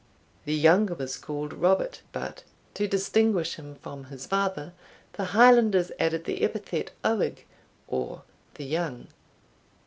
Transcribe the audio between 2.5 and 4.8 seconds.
to distinguish him from his father,